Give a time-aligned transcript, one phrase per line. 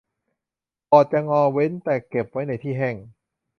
[0.89, 2.95] บอร์ดจะงอเว้นแต่เก็บไว้ในที่แห้ง